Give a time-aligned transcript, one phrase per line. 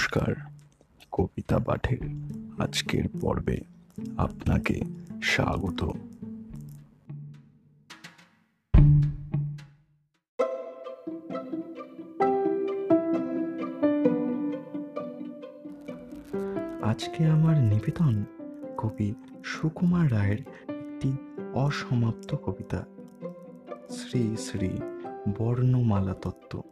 [0.00, 0.34] নমস্কার,
[1.12, 2.02] কবিতা পাঠের
[2.58, 3.58] আজকের পর্বে
[4.16, 4.80] আপনাকে
[5.22, 5.80] স্বাগত।
[16.82, 18.24] আজকে আমার নিবেদন
[18.76, 21.12] কবি সুকুমার রায়ের একটি
[21.54, 22.84] অসমাপ্ত কবিতা,
[23.90, 24.70] শ্রী শ্রী
[25.38, 26.62] বর্ণমালা তত্ত্ব।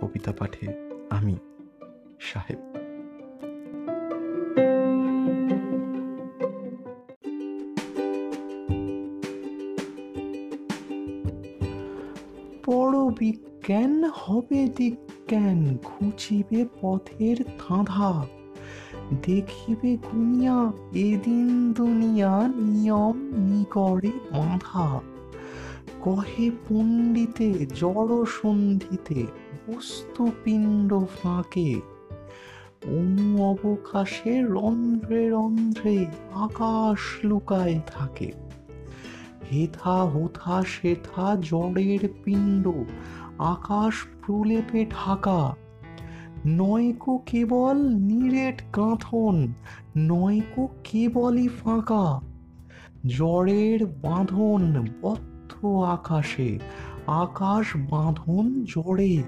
[0.00, 0.66] কবিতা পাঠে
[1.10, 1.36] আমি
[2.32, 2.58] সাহেব।
[13.18, 18.26] বিজ্ঞান, হবে দিজ্ঞান খুঁচিবে পথের ধাঁধা।
[19.26, 25.00] দেখিবে গুনিয়া, এদিন দুনিয়া নিয়ম নিগড়ে বাঁধা।
[26.00, 29.26] কহে পণ্ডিতে জড় সন্ধিতে
[29.68, 31.80] বস্তু পিণ্ড ফাঁকে
[32.86, 38.32] অনু অবকাশে রন্ধ্রে রন্ধ্রে আকাশ লুকায় থাকে।
[39.52, 42.68] হেথা হোথা সেথা জড়ের পিণ্ড,
[43.38, 43.94] আকাশ
[44.26, 45.56] প্রলেপে ঢাকা।
[46.46, 49.52] নয়কো কেবল নিরেট কাঁথন,
[49.96, 52.20] নয়কো কেবলই ফাঁকা।
[53.06, 56.58] জড়ের বাঁধন বদ্ধ আকাশে,
[57.06, 59.22] আকাশ বাঁধন জড়ে।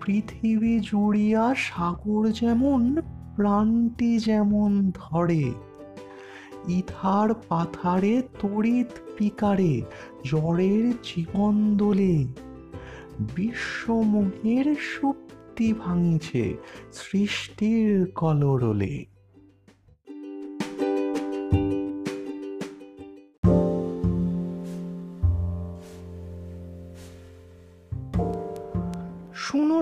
[0.00, 3.02] পৃথিবী জুড়িয়া সাগর যেমন,
[3.36, 5.52] প্রাণটি যেমন ধরে,
[6.68, 9.82] ইথার পাথারে তড়িৎ পিকারে
[10.24, 12.26] জ্বরের জীবন দোলে
[13.36, 16.56] বিশ্বমোহের সুপ্তি ভাঙছে
[16.92, 19.15] সৃষ্টির কলরলে।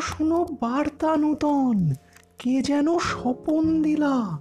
[0.01, 1.93] শুনো বার্তা নূতন,
[2.39, 4.39] কে যেন স্বপন দিলা।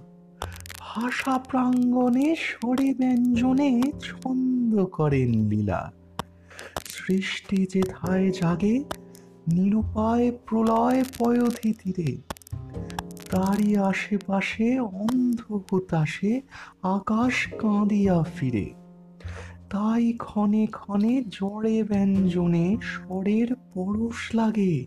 [0.80, 5.92] ভাষা প্রাঙ্গণে স্বরে ব্যঞ্জনে ছন্দ করেন লীলা।
[6.84, 8.84] সৃষ্টি যে ধায় জাগে,
[9.52, 12.16] নিরুপায় প্রলয় পয়ধি তীরে।
[13.30, 16.40] তারই আশেপাশে অন্ধ হুতাশে
[16.82, 18.74] আকাশ কাঁদিয়া ফিরে।
[19.70, 24.86] তাই ক্ষণে ক্ষণে জড়ে ব্যঞ্জনে স্বরের পরশ লাগে।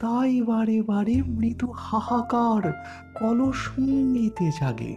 [0.00, 2.72] তাই বারে বারে মৃদু হাহাকার
[3.18, 4.96] কলসঙ্গীতে জাগে।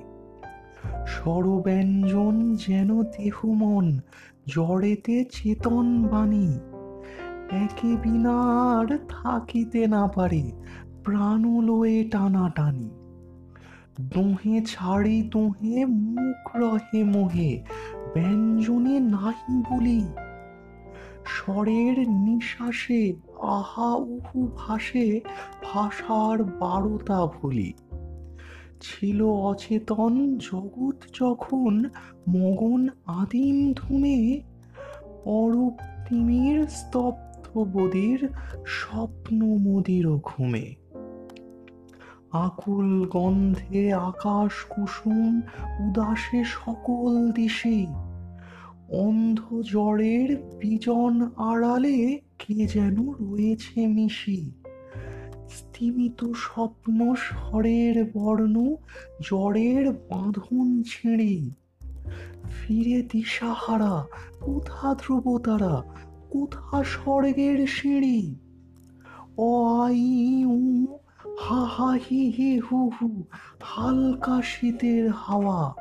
[1.07, 3.99] স্বরব্যঞ্জন যেন দেহমন
[4.47, 6.59] জড়েতে চেতন বাণী।
[7.51, 10.51] একে বিনার থাকিতে না পারে,
[11.03, 12.89] প্রাণলয়ে টানাটানি।
[14.01, 17.63] দোহে ছাড়ি দোহে মুখ রহে মোহে,
[18.13, 20.07] ব্যঞ্জনে নাহি বলি।
[21.25, 23.13] স্বরের নিঃশ্বাসে
[23.43, 25.21] আহা, উহু, ভাসে
[25.63, 27.73] ভাষার বারোটা ভুলি।
[28.81, 31.89] ছিল অচেতন জগৎ যখন
[32.29, 34.41] মগন আদিম ধুমে
[35.25, 35.73] অরূপ
[36.09, 38.29] তিমির স্তব্ধ বদির
[38.67, 40.75] স্বপ্ন মদির ঘুমে।
[42.31, 45.41] আকুল গন্ধে আকাশ কুসুম
[45.79, 47.85] উদাসে সকল দিশে,
[48.89, 54.51] অন্ধ জড়ের বিজন আড়ালে কে যেন রয়েছে মিশি।
[55.49, 58.75] স্তিমিত স্বপ্ন স্বরের বর্ণ,
[59.21, 61.51] জ্বরের বাঁধন ছিঁড়ি।
[62.51, 64.05] ফিরে দিশাহারা,
[64.41, 65.83] কোথা ধ্রুবতারা
[66.29, 68.35] কোথা স্বর্গের সিঁড়ি?
[69.37, 70.85] অ আই উ
[71.39, 73.23] হা হা হি হি হু হু,
[73.61, 75.73] হালকা শীতের হাওয়া।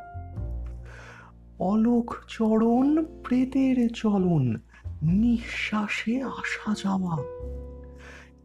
[1.58, 4.56] অলোক চরণ, প্রেতের চলন
[5.02, 7.16] নিঃশ্বাসে আসা যাওয়া।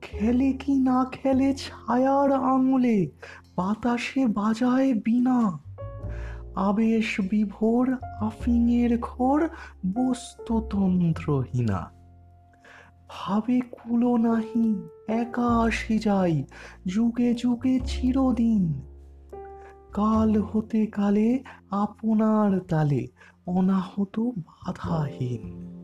[0.01, 3.11] খেলে কি না খেলে ছায়ার আঙুলে,
[3.55, 5.59] বাতাসে বাজায় বিনা
[6.55, 9.49] আবেশ বিভোর আফিংয়ের ঘোর,
[9.93, 11.91] বস্তুতন্ত্রহীনা।
[13.09, 16.43] ভাবে কুলো নাহি, একা আসি যাই,
[16.85, 18.81] যুগে যুগে চিরদিন।
[19.93, 23.07] কাল হতে কালে, আপনার তালে
[23.47, 25.76] অনাহত বাধাহীন।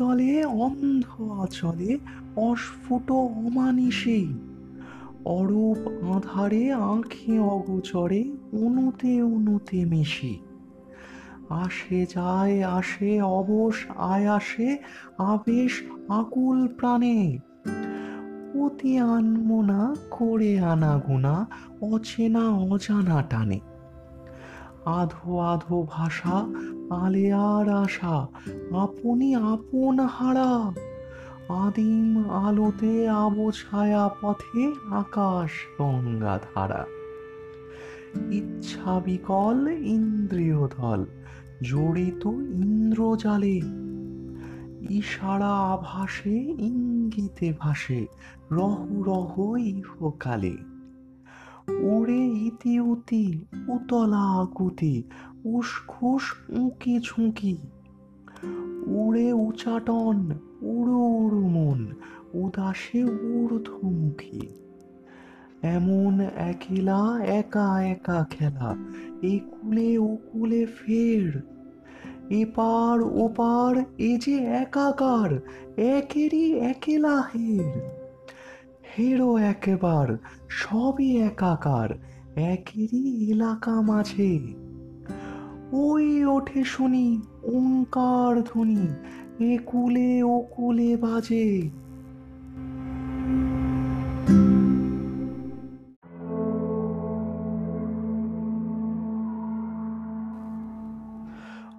[0.00, 1.98] অতলে অন্ধ অচলে
[2.36, 4.34] অস্ফুট অমানিসেই
[5.24, 5.80] অরূপ
[6.16, 10.38] আধারে আঁখে অগোচরে অনুতে অনুতে মিশি।
[11.50, 14.78] আসে যায়, আসে অবশ, আয়াসে
[15.18, 17.38] আবেশ আকুল প্রাণে।
[18.60, 21.46] অতি আনমোনা, করে আনা গোনা
[21.80, 23.60] অচেনা অজানা টানে।
[24.84, 26.46] আধো আধো ভাষা
[26.90, 28.26] আলেয়ার আশা,
[28.78, 30.72] আপনি আপন হারা।
[31.48, 36.86] আদিম আলোতে আবো ছায়া পথে আকাশ গঙ্গা ধারা
[38.30, 41.06] ইচ্ছা বিকল ইন্দ্রিয় দল,
[41.62, 43.60] জড়িত ইন্দ্রজালে
[44.90, 48.06] ইশারা আভাসে ইঙ্গিতে ভাসে,
[48.50, 50.56] রহ রহ ইহকালে।
[51.78, 55.02] ওরে ইতি উতি উতলা আকুতি,
[55.44, 57.56] উসখুস উঁকি ঝুঁকি।
[58.86, 60.30] উড়ে উচাটন,
[60.62, 61.94] উড়ু উড়ু মন,
[62.34, 64.40] উদাসে ঊর্ধ্বমুখী।
[65.62, 68.76] এমন একেলা, একা একা খেলা,
[69.22, 71.42] এ কুলে ও কুলে ফের।
[72.30, 75.40] এপার ওপার, এ যে একাকার,
[75.76, 77.99] একেরই একেলা হের।
[78.98, 80.16] হেরো একেবার,
[80.48, 81.90] সবই একাকার,
[82.36, 84.54] একেরই এলাকা মাঝে।
[85.72, 88.88] ওই ওঠে শুনি ওঙ্কার ধ্বনি,
[89.44, 91.70] এ কুলে ও কুলে বাজে।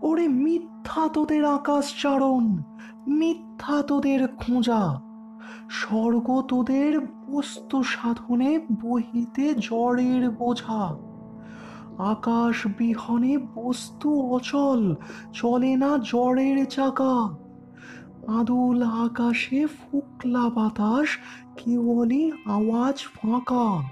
[0.01, 2.57] ওরে মিথ্যা তোদের আকাশ চারণ
[3.07, 5.10] মিথ্যা তোদের খোঁজা।
[5.69, 6.99] স্বর্গ তোদের
[7.29, 10.97] বস্তু সাধনে বহিতে জড়ের বোঝা।
[11.97, 14.95] আকাশ বিহনে বস্তু অচল,
[15.33, 17.41] চলে না জড়ের চাকা।
[18.39, 21.07] আদুল আকাশে ফুকলা বাতাস,
[21.57, 23.83] কেবলই আওয়াজ ফাঁকা।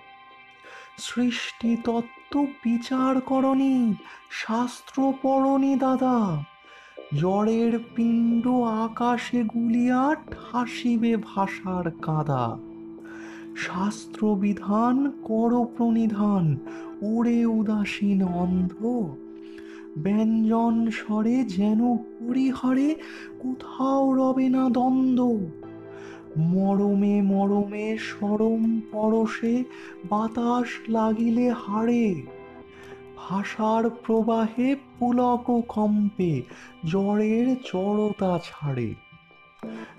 [0.98, 3.94] সৃষ্টি তত্ত্ব বিচার করনি
[4.32, 6.44] শাস্ত্র পড়নি দাদা।
[7.18, 12.58] জড়ের পিণ্ড আকাশে গুলিয়া ঠাসিবে ভাষার কাদা।
[13.56, 16.58] শাস্ত্র বিধান কর প্রণিধান,
[17.02, 18.86] ওরে উদাসীন অন্ধ।
[19.98, 22.96] ব্যঞ্জন স্বরে যেন হরিহরে,
[23.40, 25.48] কোথাও রবে না দ্বন্দ্ব।
[26.38, 29.64] মরমে মরমে সরম পরশে
[30.10, 32.22] বাতাস লাগিলে হাড়ে
[33.30, 36.42] ভাষার প্রবাহে পুলক কম্পে
[36.86, 38.94] জ্বরের জড়তা ছাড়ে।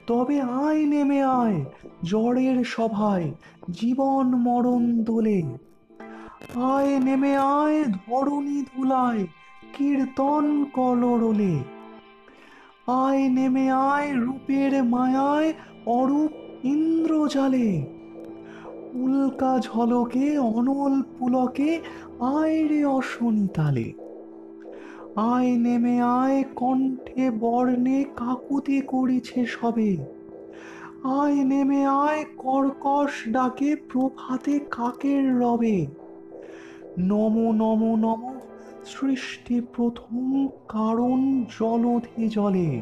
[0.06, 1.64] তবে আয় নেমে আয়,
[2.04, 3.32] জ্বরের সভায়
[3.70, 5.42] জীবন মরণ দোলে।
[6.54, 9.26] আয় নেমে আয়, ধরণী ধুলায়,
[9.72, 11.58] কীর্তন কলরোলে
[12.86, 15.52] আয় নেমে আয়, রূপের মায়ায়
[15.86, 16.30] অরূপ
[16.64, 17.86] ইন্দ্রজালে।
[18.92, 21.80] উল্কা ঝলকে, অনল পুলকে
[22.20, 23.92] আয় রে অশনি তালে
[25.16, 29.96] আয় নেমে আয় কণ্ঠে, বর্ণে কাকুতি করিছে সবে।
[31.04, 35.86] আয় নেমে আয় কর্কশ ডাকে, প্রভাতে কাকের রবে।
[36.98, 38.38] নম নম নম,
[38.84, 42.80] সৃষ্টি প্রথম কারণ জলধি জলে।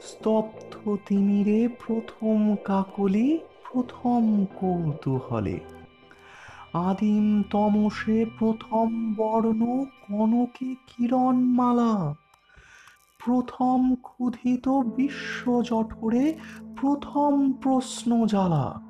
[0.00, 3.38] স্তব্ধ তিমিরে প্রথম কাকলি,
[3.72, 5.60] প্রথম কৌতূহলে।
[6.72, 12.14] আদিম তমসে প্রথম বর্ণ কনকে কিরণমালা।
[13.26, 16.34] প্রথম ক্ষুধিত বিশ্ব জঠরে
[16.80, 18.82] প্রথম প্রশ্ন জ্বালা।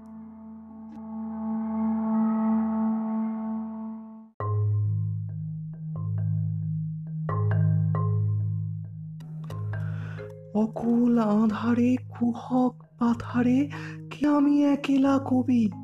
[10.54, 13.70] অকুল আধারে কুহক পাথারে,
[14.10, 15.81] কে আমি একেলা কবি?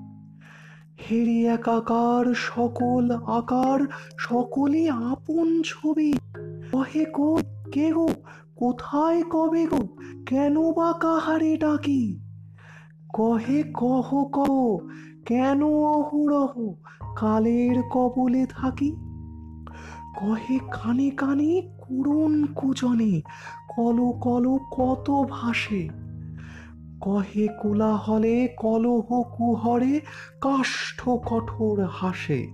[0.99, 3.87] হেরি একাকার সকল আকার,
[4.19, 6.13] সকলই আপন ছবি।
[6.73, 7.39] কহে কো
[7.73, 8.09] কে গো,
[8.57, 12.19] কোথায় কবে গো কেন বা কাহারে ডাকি?
[13.15, 14.79] কহে, কহ কহ,
[15.27, 16.73] কেন অহুরহ
[17.17, 18.91] কালের কবলে থাকি?
[20.17, 23.23] কহে, কানে কানে করুণ কুজনে,
[23.77, 26.08] কল কল কত ভাসে।
[27.01, 30.01] কহে কোলাহলে, কলহ কুহরে,
[30.41, 32.47] কাষ্ঠ কঠোর হাসে।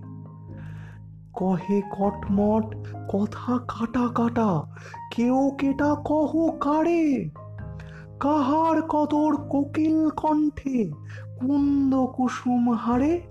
[1.33, 2.75] কহে কটমট,
[3.09, 4.63] কথা কাটা কাটা,
[5.11, 7.29] কেউ কেটা কহ কারে
[8.19, 10.91] কাহার কদর কোকিল কণ্ঠে,
[11.39, 13.21] কুন্দ কুসুম হারে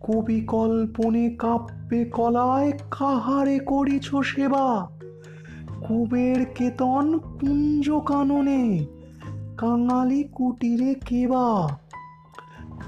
[0.00, 4.90] কবি কল্পনে কাব্যে কলায় কাহারে করিছ সেবা?
[5.80, 8.86] কুবের কেতন কুঞ্জ কাননে
[9.60, 11.68] কাঙালি কুটিরে কেবা?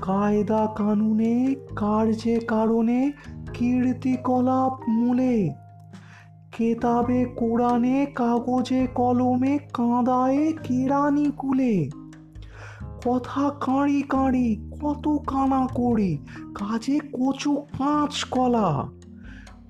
[0.00, 3.12] কায়দা কানুনে, কার্যে কারণে,
[3.54, 5.54] কীর্তিকলাপ মূলে।
[6.52, 11.88] কেতাবে কোরআনে, কাগজে কলমে, কাঁদায়ে কেরানি কুলে।
[13.06, 16.18] কথা কাঁড়ি কাঁড়ি, কত কানা করি,
[16.54, 18.88] কাজে কচু কাঁচ কলা।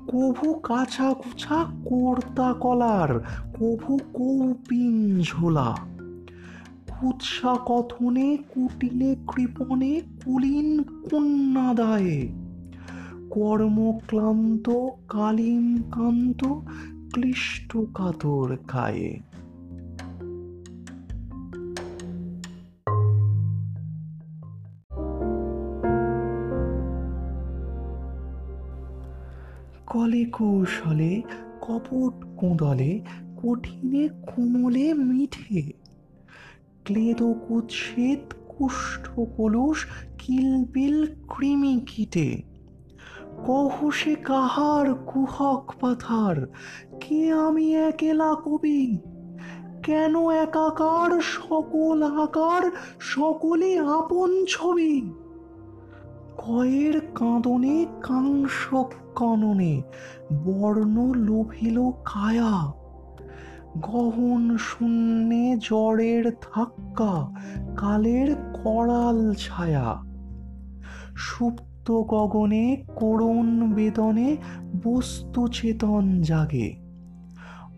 [0.08, 3.20] কভু কাছা কুছা কর্তা কলার,
[3.60, 5.91] কভু কৌপিন ঝোলা।
[7.02, 12.28] কুৎসা কথনে, কুটিলে কৃপণে, কুলীন কন্যাদায়ে।
[13.30, 16.44] কর্মক্লান্ত কালীন কান্ত
[17.12, 19.20] ক্লিষ্ট কাতর কায়ে
[29.86, 31.22] কলে কৌশলে,
[31.60, 33.00] কপট কোঁদলে,
[33.42, 35.71] কঠিনে কোমলে মিঠে।
[36.84, 39.86] ক্লেদ কুৎসিত কুষ্ঠ কলুষ
[40.18, 42.42] কিলবিল কৃমি কীটে
[43.46, 46.46] কহসে কাহার কুহক পাথার?
[47.00, 48.98] কে আমি একেলা কবি?
[49.82, 52.70] কেন একাকার সকল আকার,
[53.00, 55.12] সকলে আপন ছবি?
[56.38, 58.74] কয়ের কাঁদনে কাংস
[59.14, 59.82] কননে,
[60.32, 62.81] বর্ণ লোভিল কায়া।
[63.80, 67.30] গহন শূন্যে জড়ের ধাক্কা,
[67.76, 70.02] কালের করাল ছায়া।
[71.16, 74.36] সুপ্ত গগনে, করুণ বেদনে,
[74.84, 76.76] বস্তু চেতন জাগে।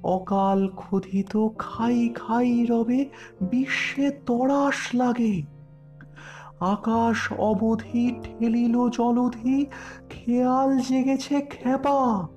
[0.02, 3.08] অকাল ক্ষুধিত খাই খাই রবে,
[3.42, 5.42] বিশ্বে তরাস লাগে।
[6.60, 9.66] আকাশ অবধি ঠেলিল জলধি,
[10.10, 12.28] খেয়াল জেগেছে খেপা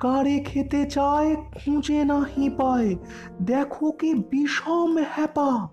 [0.00, 2.90] কারে খেতে চায় খুঁজে নাহি পায়,
[3.42, 5.68] দেখো কি বিষম হ্যাপা।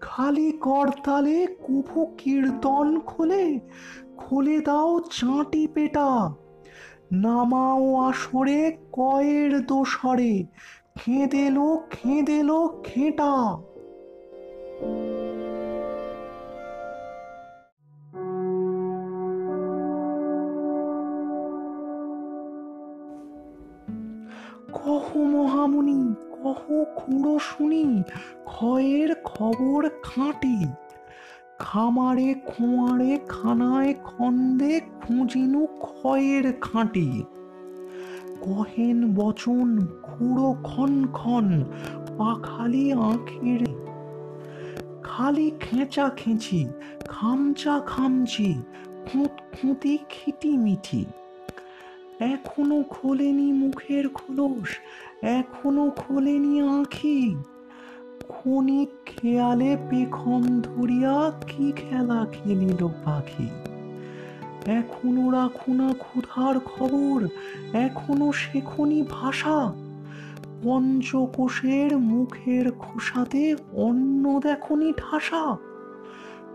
[0.00, 3.60] খালি করতালে কুভু কীর্তন খোলে,
[4.16, 6.34] খুলে দাও চাঁটি পেটা।
[7.12, 8.60] নামাও আসরে
[8.92, 10.34] কয়ের দোসরে
[10.96, 13.34] খেঁদেলো খেঁদেলো, খেঁটা।
[26.46, 28.02] কহ খুঁড়ো শুনি,
[28.44, 30.66] ক্ষয়ের খবর খাঁটি।
[31.58, 37.22] খামারে খোঁয়ারে খানায় খন্দে খুঁজিনু ক্ষয়ের খাঁটি।
[38.40, 41.64] কহেন বচন খুঁড়ো খন খন
[42.18, 43.66] পাখালি আঁখের।
[45.02, 46.68] খালি খেঁচা খেঁচি,
[47.08, 48.62] খামচা খামচি
[49.06, 51.04] খুঁত খুঁতি খিটি মিঠি।
[52.20, 54.68] এখনও খোলেনি মুখের খোলস,
[55.22, 57.36] এখনও খোলেনি আঁখি।
[58.28, 63.48] ক্ষণিক খেয়ালে পেখম ধরিয়া কি খেলা খেলিল পাখি?
[64.66, 67.28] এখনও রাখুনা ক্ষুধার খবর,
[67.72, 69.72] এখনও শেখনি ভাষা।
[70.62, 75.56] পঞ্চকোষের মুখের খোসাতে অন্ন দেখনি ঠাসা।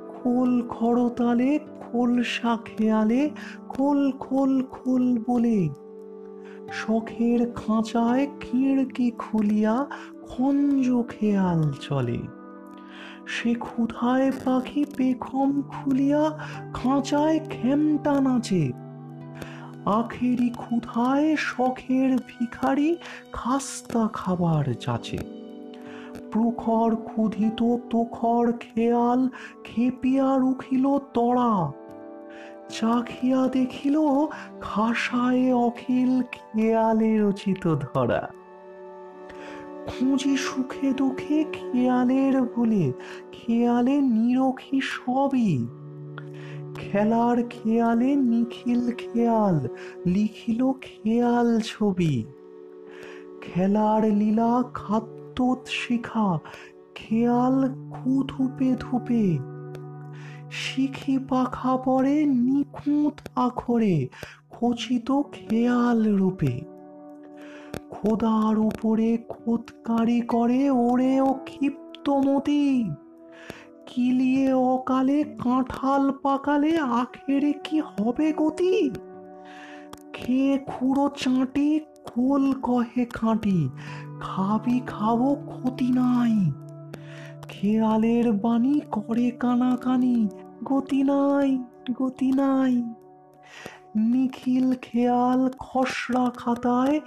[0.08, 1.60] খোল খড়তালে
[1.92, 3.30] খোলসা খেয়ালে
[3.70, 5.70] খোল খোল খোল বলে।
[6.72, 9.86] শখের খাঁচায় খিড়কি খুলিয়া
[10.30, 12.20] খঞ্জ খেয়াল চলে।
[13.28, 16.38] সে ক্ষুধায় পাখি পেখম খুলিয়া
[16.74, 18.72] খাঁচায় খেমটা নাচে।
[19.86, 22.96] আখেরি ক্ষুধায় শখের ভিখারি
[23.32, 25.18] খাস্তা খাবার যাচে
[26.32, 29.30] প্রখর ক্ষুধিত তোখর খেয়াল
[29.64, 31.72] খেপিয়া রুখিল তড়া।
[32.72, 33.96] চাখিয়া দেখিল
[34.62, 38.24] খাসায় অখিল খেয়ালে রচিত ধরা।
[39.88, 42.94] খুঁজি সুখে দুঃখে খেয়ালের ভুলে
[43.32, 45.68] খেয়ালে নিরখি সবই।
[46.76, 49.68] খেলার খেয়ালে নিখিল খেয়াল,
[50.06, 52.26] লিখিল খেয়াল ছবি।
[53.42, 56.40] খেলার লীলা খাদ্যোত শিখা
[56.96, 57.58] খেয়াল
[57.92, 59.26] খু ধুপে ধুপে।
[60.52, 64.08] শিখি পাখা পরে নিখুঁত আখরে
[64.50, 66.62] খচিত খেয়াল রূপে।
[67.90, 72.84] খোদার উপরে খোদকারি করে ওরে ও ক্ষিপ্তমতি
[73.86, 78.90] কিলিয়ে অকালে কাঁঠাল পাকালে আখেরে কি হবে গতি?
[80.14, 83.70] খেয়ে খুঁড়ো চাঁটি, খোল কহে খাঁটি
[84.22, 86.52] খাবি খাব ক্ষতি নাই।
[87.52, 90.28] খেয়ালের বাণী করে কানাকানি।
[90.64, 91.50] গতি নাই
[91.94, 92.76] গতি নাই।
[93.96, 97.00] নিখিল খেয়াল খসড়া খাতায়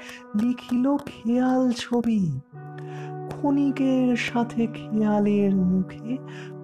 [0.42, 2.40] লিখিল খেয়াল ছবি।
[3.28, 6.16] ক্ষণিকের সাথে খেয়ালের মুখে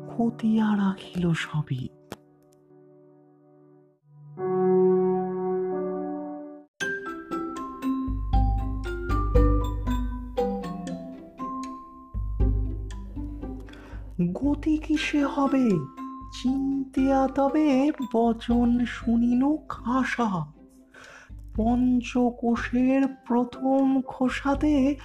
[0.08, 1.88] খতিয়া রাখিল সবই।
[14.44, 15.70] গতি কিসে হবে?
[16.42, 20.52] চিন্তিয়া তবে বচন শুনিল খাসা।
[21.56, 24.96] পঞ্চকোষের প্রথম খোসাতে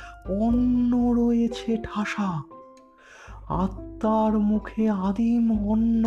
[0.42, 2.42] অন্ন রয়েছে ঠাসা।
[3.50, 6.04] আত্মার মুখে আদিম অন্ন,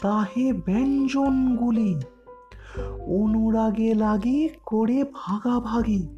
[0.00, 2.00] তাহে ব্যঞ্জনগুলি।
[3.06, 6.08] অনুরাগে লাগি করে ভাগাভাগি,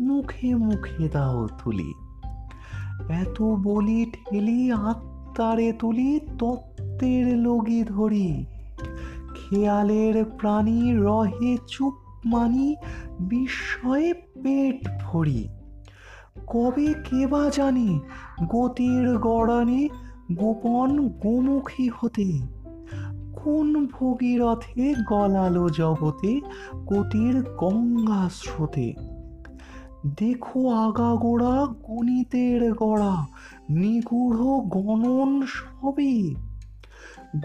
[0.00, 1.92] মুখে মুখে দাও তুলি
[3.08, 4.72] এত বলি ঠেলি
[5.36, 8.44] আত্মারে তুলি তত্ত্বের লগি ধরি।
[9.34, 12.76] খেয়ালের প্রাণী রহে চুপ মানি,
[13.20, 15.48] বিস্ময়ে পেট ভরি।
[16.46, 18.00] কবে কেবা জানি
[18.48, 19.88] গতির গড়ানে
[20.32, 22.38] গোপন গোমুখী হতে।
[23.42, 26.40] কোন ভগীরথে গলালো জগতে
[26.86, 28.94] গতির গঙ্গা স্রোতে।
[30.16, 33.26] দেখো আগাগোড়া গণিতের গড়া
[33.70, 36.34] নিগূঢ় গণন সবই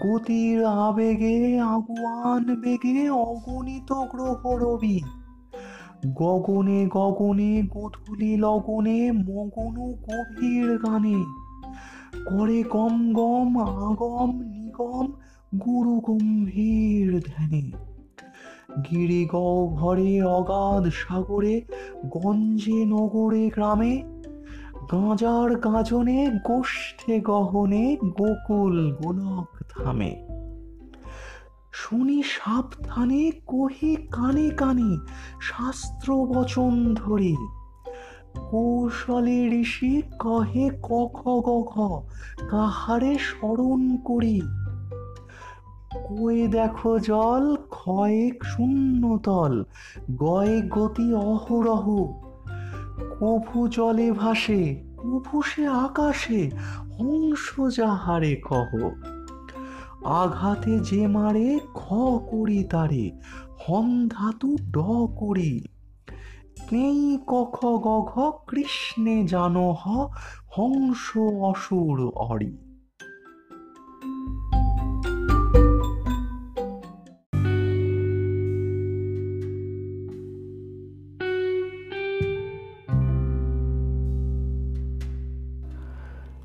[0.02, 5.00] গতির আবেগে আগুয়ান বেগে অগণিত গ্রহ রবি।
[6.14, 11.24] গগনে গগনে গধূলি লগনে মগন গভীর গানে।
[12.30, 15.12] করে গম গম আগম নিগম
[15.58, 17.72] গুরু গম্ভীর ধ্যানে।
[18.90, 21.62] গিরি ঘরে অগাধ সাগরে
[22.06, 24.11] গঞ্জে নগরে গ্রামে
[24.82, 30.28] গাঁজার গাজনে গোষ্ঠে গহনে গোকুল গোলক থামে।
[31.72, 34.96] শুনি সাবধানে কহি কানে কানে
[35.40, 37.36] শাস্ত্র বচন ধরে।
[38.50, 41.78] কৌশলে ঋষি কহে কখ গঘ,
[42.50, 44.40] কাহারে স্মরণ করি।
[46.04, 49.64] কয়ে দেখো জল, ক্ষয়ে শূন্যতল,
[50.18, 52.12] গয়ে গতি অহরহ।
[53.24, 54.92] কভু জলে ভাসে
[55.44, 56.50] সে আকাশে
[56.98, 58.90] হংস যাহারে কহ।
[60.04, 61.92] আঘাতে যে মারে, খ
[62.30, 63.10] করি তারে
[63.68, 64.78] হন্ধাতু ড
[65.16, 65.64] করি।
[66.70, 69.76] কেই কখ গঘ কৃষ্ণে জানো
[70.58, 72.71] হংস অসুর অরি।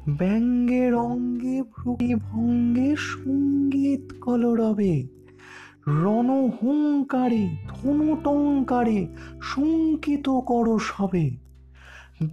[0.10, 5.08] ব্যঙ্গের অঙ্গে ভ্রুটি ভঙ্গে সংগীত কলরবে
[5.88, 9.08] রণ হুঙ্কারে ধনুটঙ্কারে
[9.42, 11.32] শঙ্কিত কর সবে।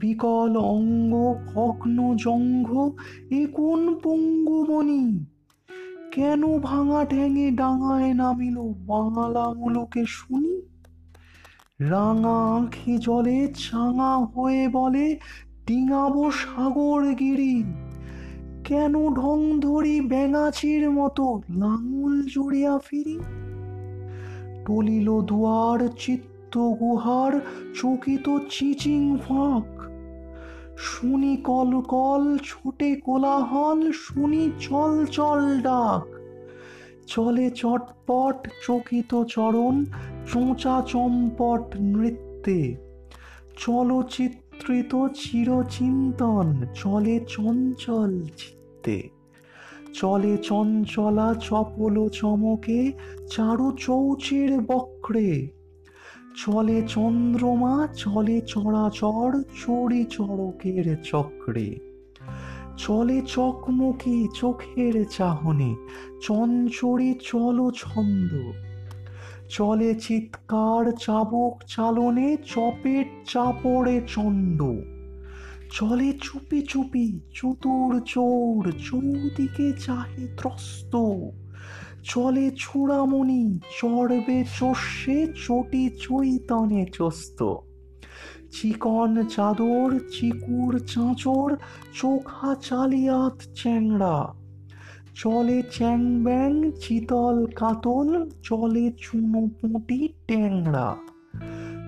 [0.00, 2.90] বিকল অঙ্গ ভগ্ন জঙ্ঘ,
[3.30, 5.24] এ কোন পঙ্গুবনি?
[6.12, 10.62] কেন ভাঙা ঠ্যাঙে ডাঙায় নামিল বাংলা মুলুকে শুনি?
[11.80, 15.18] রাঙা আঁখি জলে চাঙা হয়ে বলে
[15.66, 17.64] ডিঙাবো সাগর গিরি
[18.64, 23.20] কেন ঢং ধরি ব্যাঙাচির মতো লাঙুল জুড়িয়া ফিরি?
[24.66, 27.40] টলিল দুয়ার চিত্ত গুহার
[27.74, 29.64] চকিত চিচিং ফাঁক।
[30.76, 36.14] শুনি কল কল ছোটে কোলাহল, শুনি চল চল ডাক।
[37.06, 39.84] চলে চটপট চকিত চরণ,
[40.32, 42.76] চোঁচা চম্পট নৃত্যে।
[44.54, 49.10] চলচিত্রিত চিরচিন্তন, চলে চঞ্চল চিত্তে।
[49.94, 52.92] চলে চঞ্চলা চপল চমকে,
[53.30, 55.48] চারু চৌচির বক্রে।
[56.44, 61.76] চলে চন্দ্রমা, চলে চরাচর চড়ি চড়কের চক্রে।
[62.76, 65.74] চলে চকমকি চোখের চাহনে,
[66.20, 68.52] চঞ্চড়ি চল ছন্দ।
[69.48, 74.62] চলে চিৎকার চাবক চালনে, চপেট চাপড়ে চণ্ড।
[75.72, 80.96] চলে চুপি চুপি চতুর চোর, চৌদিকে চাহে ত্রস্ত।
[82.02, 87.54] চলে চূড়ামণি, চড়বে চষে, চটি চৈতনে চস্ত।
[88.50, 91.56] চিকন চাদর, চিকুর চাঁচর
[91.94, 94.43] চোখা চালিয়াত চ্যাংড়া।
[95.14, 100.96] চলে চ্যাং ব্যাং, চিতল কাতল, চলে চুনো পুঁটি, ট্যাংরা।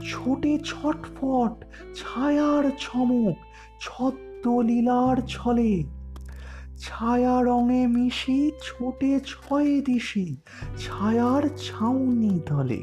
[0.04, 3.36] ছোটে ছটফট, ছায়ার ছমক,
[3.80, 5.84] ছদ্মলীলার ছলে।
[6.78, 10.36] ছায়া রঙে মিশি, ছোটে ছয় দিশি,
[10.78, 12.82] ছায়ার ছাউনি তলে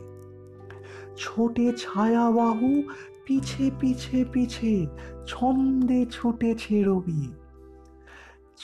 [1.18, 2.84] ছোটে ছায়াবাহু,
[3.26, 4.86] পিছে পিছে পিছে,
[5.28, 7.43] ছন্দে ছুটেছে রবি।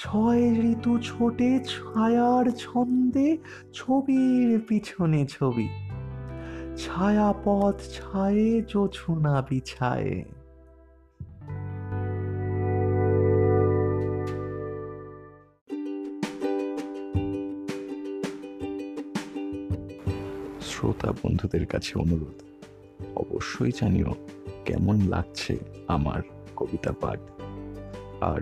[0.02, 3.38] ছয় ঋতু ছোটে ছায়ার ছন্দে,
[3.74, 5.68] ছবির পিছনে ছবি।
[6.78, 10.24] ছায়াপথ ছায়ে জোছনা বিছায়ে।
[20.62, 22.38] শ্রোতা বন্ধুদের কাছে অনুরোধ,
[23.16, 24.12] অবশ্যই জানিও
[24.66, 25.58] কেমন লাগছে
[25.88, 26.22] আমার
[26.56, 27.20] কবিতা পাঠ।
[28.22, 28.42] আর